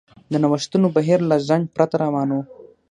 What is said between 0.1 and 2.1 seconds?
د نوښتونو بهیر له ځنډ پرته